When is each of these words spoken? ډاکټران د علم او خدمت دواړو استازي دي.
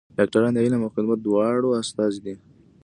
ډاکټران 0.17 0.51
د 0.53 0.59
علم 0.65 0.81
او 0.85 0.93
خدمت 0.95 1.19
دواړو 1.21 1.69
استازي 1.81 2.19
دي. 2.25 2.35